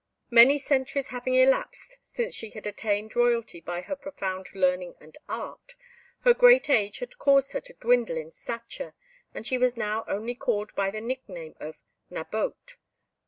Many 0.31 0.57
centuries 0.57 1.09
having 1.09 1.35
elapsed 1.35 1.99
since 2.01 2.33
she 2.33 2.49
had 2.49 2.65
attained 2.65 3.15
royalty 3.15 3.61
by 3.61 3.81
her 3.81 3.95
profound 3.95 4.47
learning 4.55 4.95
and 4.99 5.15
art, 5.29 5.75
her 6.21 6.33
great 6.33 6.71
age 6.71 6.97
had 6.97 7.19
caused 7.19 7.51
her 7.51 7.61
to 7.61 7.73
dwindle 7.75 8.17
in 8.17 8.31
stature, 8.31 8.95
and 9.35 9.45
she 9.45 9.59
was 9.59 9.77
now 9.77 10.03
only 10.07 10.33
called 10.33 10.73
by 10.75 10.89
the 10.89 11.01
nickname 11.01 11.53
of 11.59 11.77
Nabote. 12.09 12.77